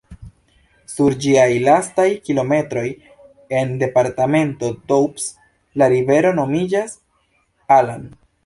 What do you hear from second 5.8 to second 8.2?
la rivero nomiĝas "Allan".